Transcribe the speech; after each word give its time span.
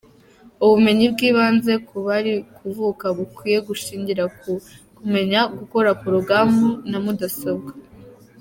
Ubumenyi 0.63 1.05
bw’ibanze 1.13 1.73
ku 1.87 1.95
bari 2.05 2.33
kuvuka 2.57 3.05
bukwiye 3.17 3.57
gushingira 3.67 4.23
ku 4.39 4.51
kumenya 4.97 5.39
gukora 5.57 5.89
porogaramu 6.01 6.67
za 6.89 6.99
mudasobwa. 7.05 7.71